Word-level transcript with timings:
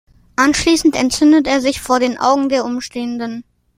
Anschließend 0.35 0.95
entzündet 0.95 1.45
er 1.45 1.61
sich 1.61 1.79
vor 1.79 1.99
den 1.99 2.17
Augen 2.17 2.49
der 2.49 2.65
Umstehenden. 2.65 3.43